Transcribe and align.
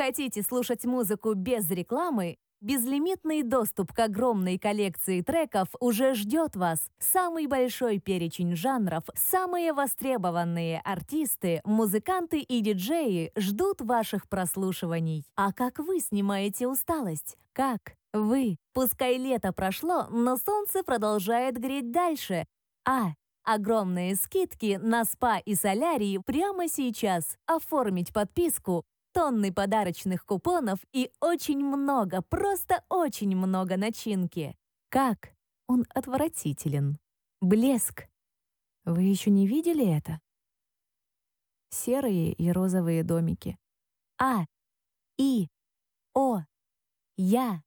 Хотите 0.00 0.42
слушать 0.42 0.86
музыку 0.86 1.34
без 1.34 1.70
рекламы? 1.70 2.38
Безлимитный 2.62 3.42
доступ 3.42 3.92
к 3.92 3.98
огромной 3.98 4.58
коллекции 4.58 5.20
треков 5.20 5.68
уже 5.78 6.14
ждет 6.14 6.56
вас. 6.56 6.88
Самый 6.98 7.46
большой 7.46 7.98
перечень 7.98 8.56
жанров, 8.56 9.04
самые 9.14 9.74
востребованные 9.74 10.80
артисты, 10.86 11.60
музыканты 11.66 12.40
и 12.40 12.62
диджеи 12.62 13.30
ждут 13.36 13.82
ваших 13.82 14.26
прослушиваний. 14.26 15.26
А 15.36 15.52
как 15.52 15.78
вы 15.80 16.00
снимаете 16.00 16.66
усталость? 16.66 17.36
Как? 17.52 17.92
Вы. 18.14 18.56
Пускай 18.72 19.18
лето 19.18 19.52
прошло, 19.52 20.06
но 20.08 20.38
солнце 20.38 20.82
продолжает 20.82 21.58
греть 21.58 21.92
дальше. 21.92 22.46
А. 22.88 23.10
Огромные 23.44 24.14
скидки 24.16 24.78
на 24.80 25.04
спа 25.04 25.38
и 25.38 25.54
солярии 25.54 26.18
прямо 26.24 26.68
сейчас. 26.68 27.36
Оформить 27.46 28.14
подписку 28.14 28.84
тонны 29.12 29.52
подарочных 29.52 30.24
купонов 30.24 30.80
и 30.92 31.10
очень 31.20 31.58
много, 31.64 32.22
просто 32.22 32.84
очень 32.88 33.36
много 33.36 33.76
начинки. 33.76 34.56
Как? 34.88 35.32
Он 35.66 35.84
отвратителен. 35.94 36.98
Блеск. 37.40 38.08
Вы 38.84 39.02
еще 39.02 39.30
не 39.30 39.46
видели 39.46 39.86
это? 39.86 40.20
Серые 41.70 42.32
и 42.32 42.50
розовые 42.50 43.04
домики. 43.04 43.56
А, 44.18 44.44
И, 45.16 45.48
О, 46.14 46.40
Я. 47.16 47.62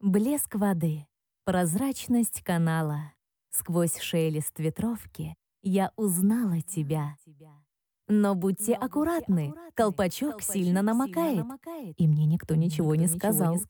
Блеск 0.00 0.54
воды. 0.56 1.06
Прозрачность 1.44 2.42
канала. 2.42 3.14
Сквозь 3.50 3.98
шелест 3.98 4.58
ветровки 4.58 5.36
я 5.62 5.92
узнала 5.96 6.60
тебя. 6.60 7.16
Но 8.08 8.34
будьте 8.34 8.74
аккуратны, 8.74 9.54
колпачок 9.74 10.42
сильно 10.42 10.82
намокает, 10.82 11.46
и 11.96 12.06
мне 12.08 12.26
никто 12.26 12.54
ничего 12.54 12.94
не 12.94 13.06
сказал. 13.06 13.62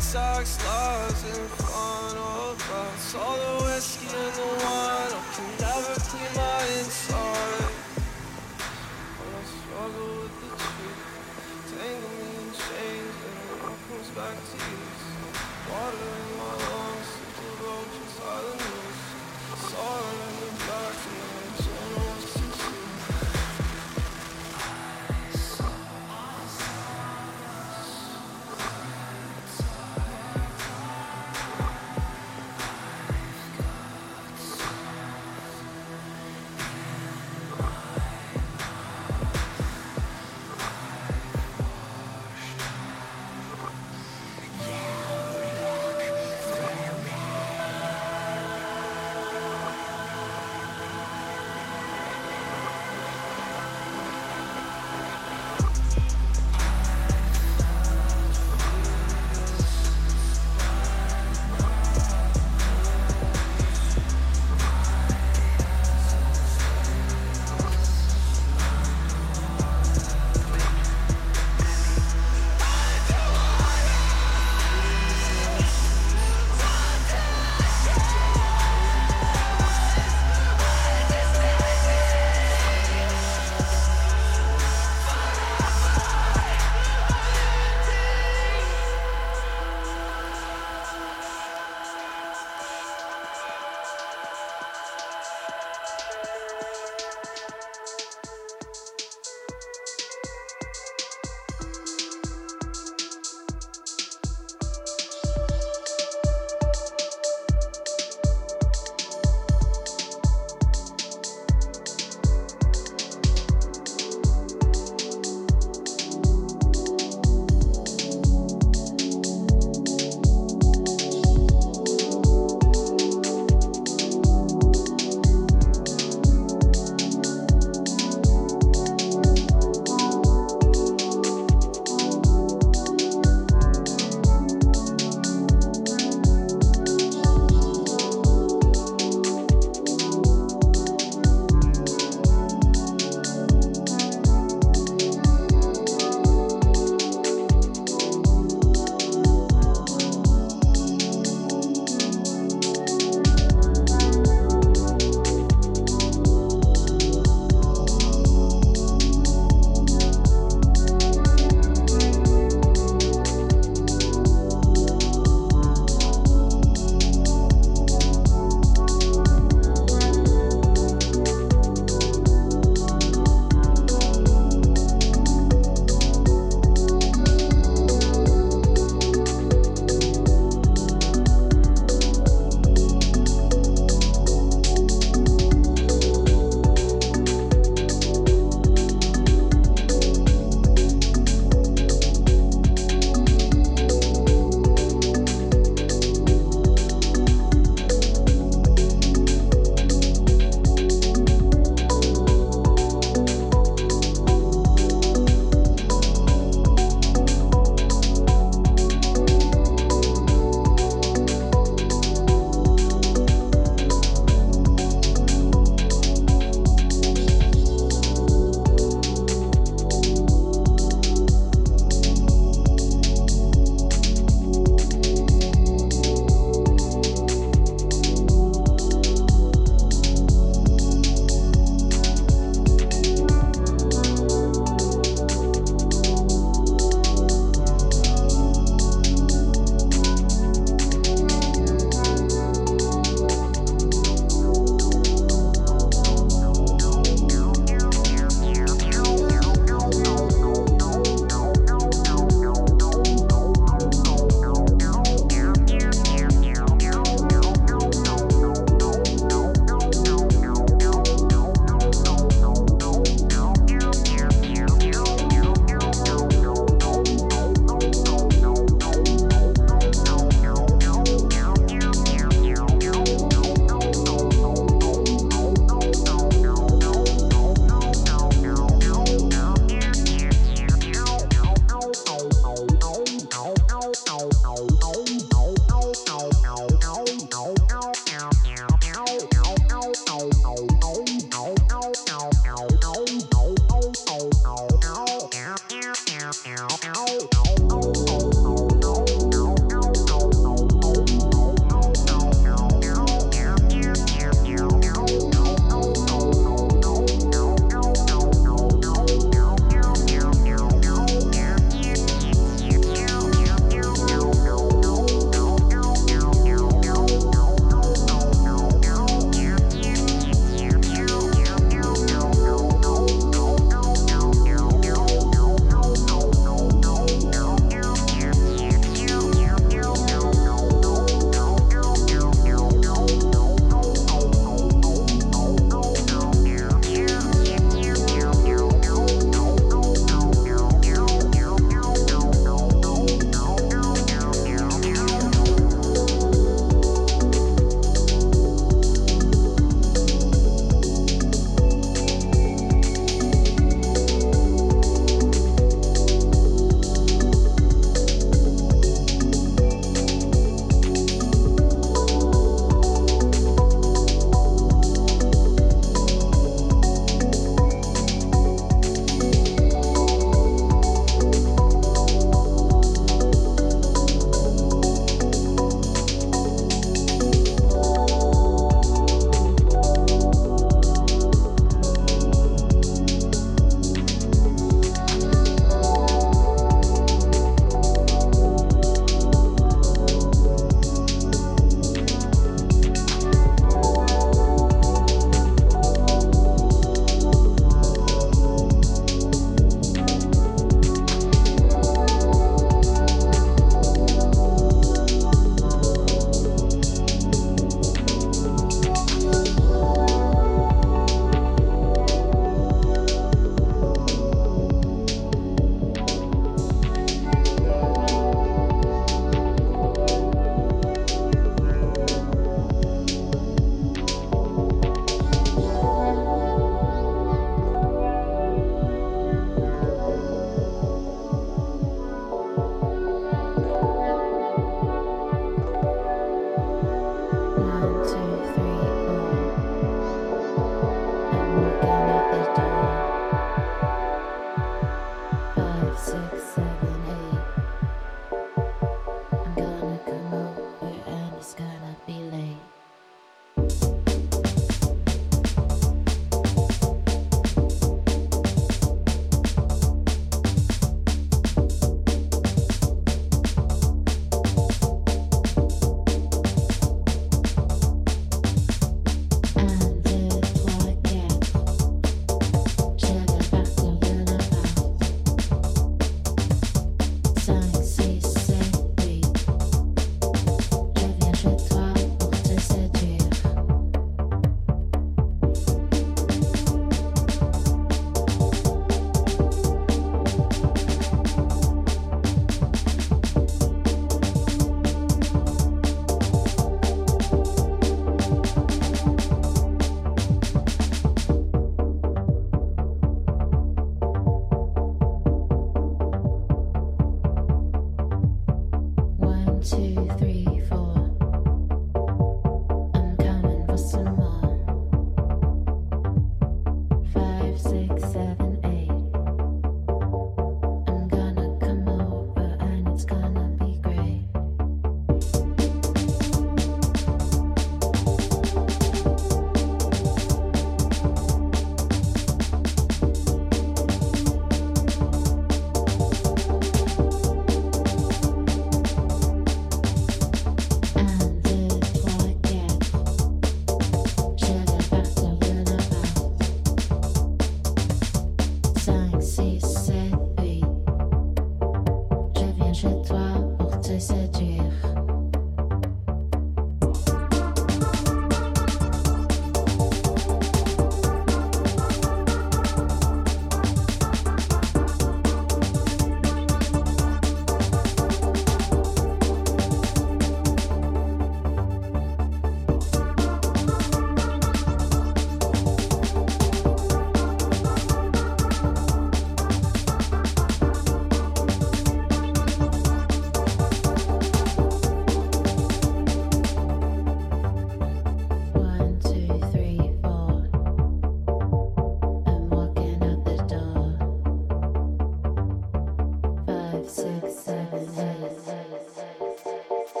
Syntax 0.00 0.56
lies 0.64 1.24
in 1.36 1.46
front 1.60 2.16
of 2.16 2.56
us. 2.72 3.14
All 3.14 3.36
the 3.36 3.64
whiskey 3.64 4.08
and 4.08 4.34
the 4.34 4.48
wine, 4.64 5.12
I 5.12 5.22
can 5.36 5.50
never 5.60 5.94
clean 6.08 6.32
my 6.34 6.64
inside. 6.80 7.68
When 9.20 9.30
I 9.30 9.44
struggle 9.44 10.10
with 10.24 10.34
the 10.40 10.50
truth, 10.56 11.00
tangle 11.68 12.12
me 12.16 12.28
in 12.32 12.48
chains, 12.48 13.16
and 13.28 13.36
it 13.44 13.60
all 13.60 13.76
comes 13.76 14.10
back 14.16 14.36
to 14.40 14.56
you. 14.56 14.80
Water 15.68 16.08
in 16.16 16.28
my 16.40 16.52
lungs, 16.64 17.08
simple 17.20 17.60
roach 17.60 17.94
inside 18.00 18.44
the 18.48 18.56
noose. 18.56 19.04
Her 19.52 20.00
in 20.16 20.34
the 20.40 20.50
back, 20.64 20.96
and 20.96 21.20
I 21.20 21.39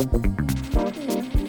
Okay. 0.00 1.39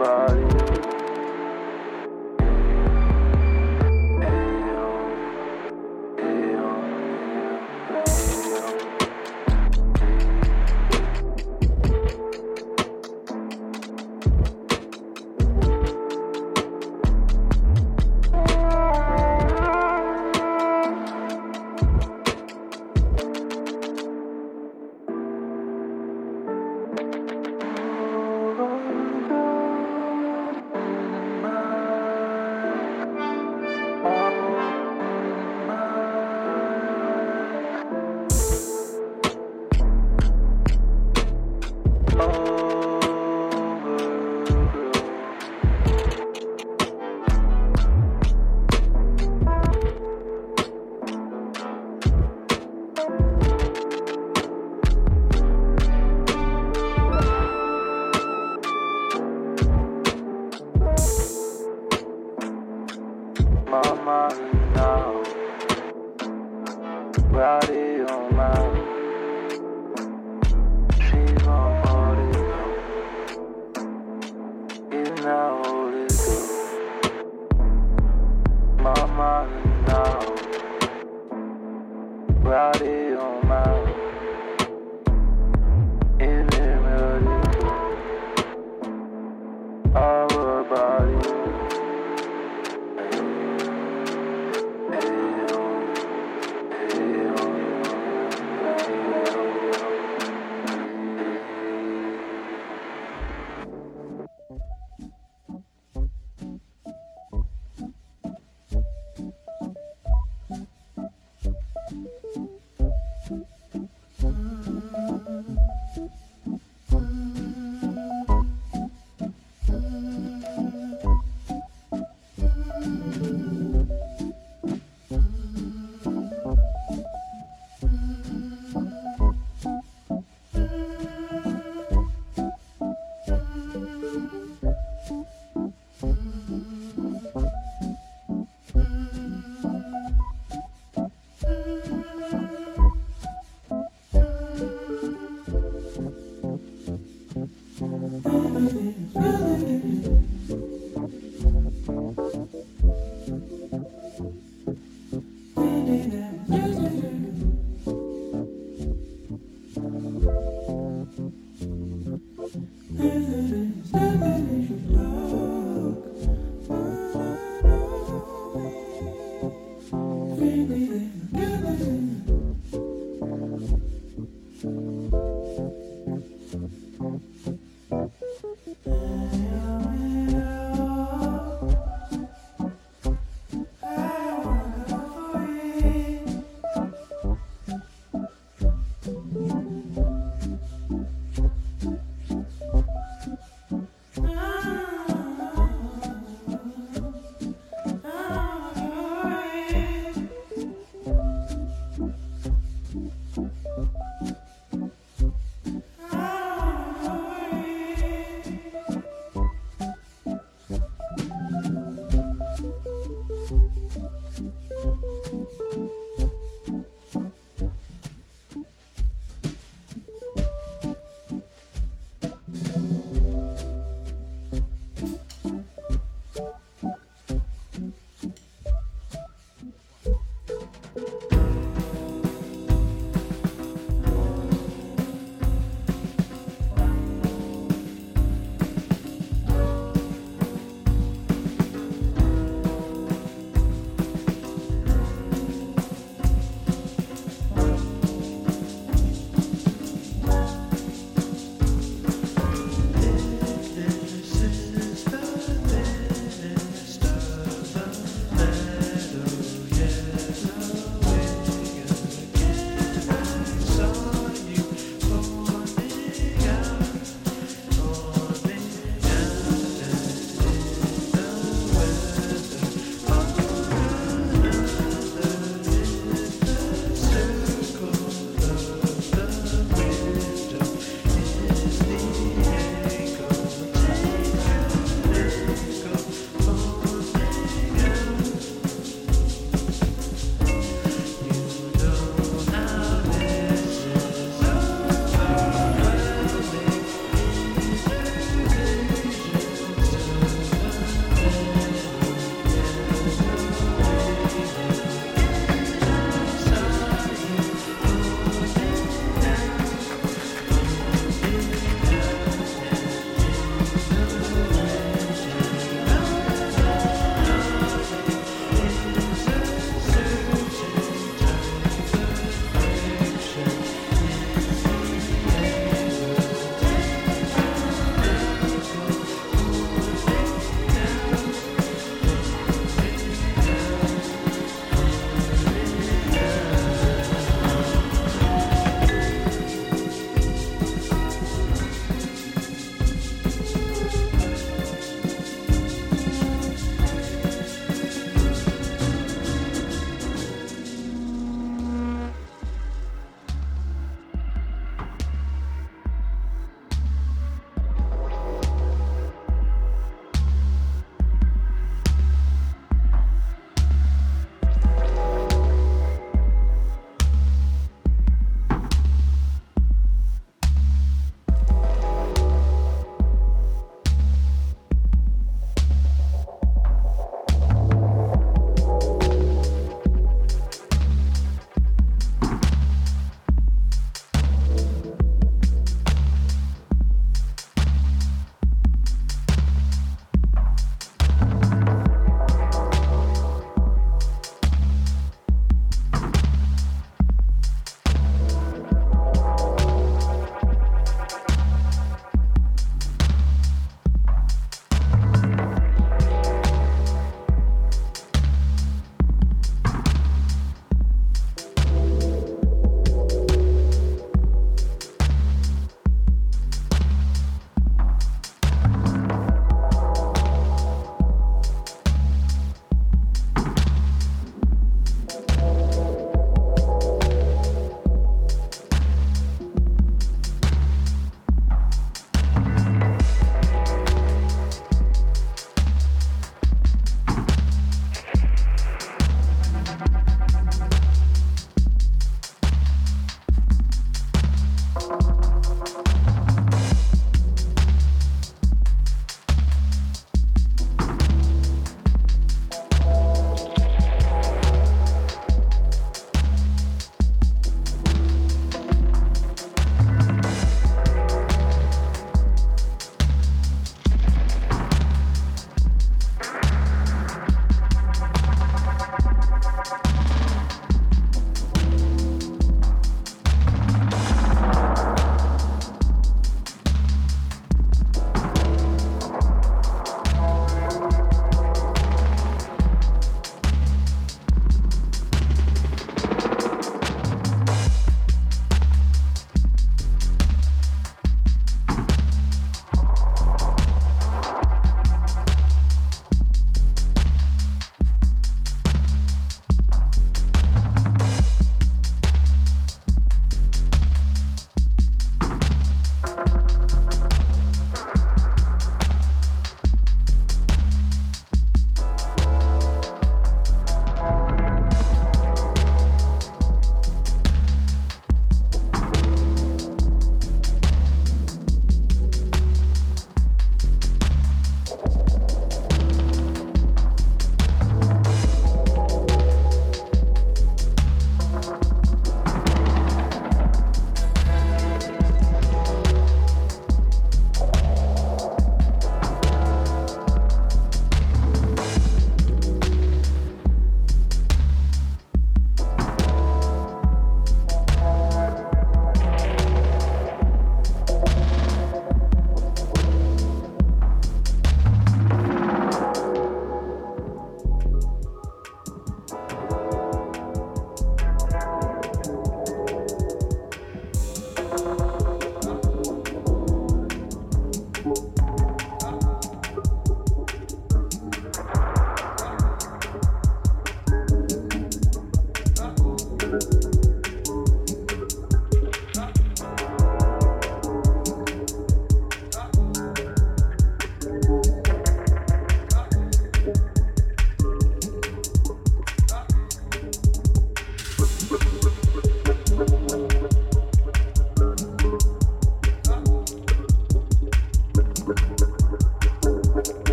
everybody. 0.00 0.43